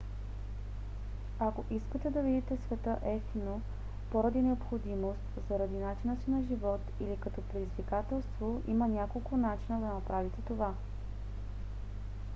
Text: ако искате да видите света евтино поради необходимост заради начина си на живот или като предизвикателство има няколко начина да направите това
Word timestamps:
ако 1.39 1.63
искате 1.71 2.09
да 2.09 2.21
видите 2.21 2.57
света 2.57 2.97
евтино 3.05 3.61
поради 4.11 4.41
необходимост 4.41 5.19
заради 5.49 5.77
начина 5.77 6.17
си 6.17 6.31
на 6.31 6.43
живот 6.43 6.81
или 6.99 7.17
като 7.19 7.41
предизвикателство 7.41 8.61
има 8.67 8.87
няколко 8.87 9.37
начина 9.37 9.79
да 9.79 9.85
направите 9.93 10.37
това 10.47 10.73